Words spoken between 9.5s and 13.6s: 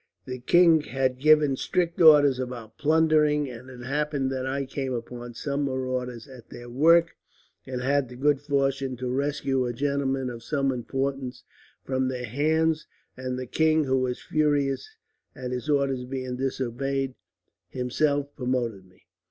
a gentleman of some importance from their hands; and the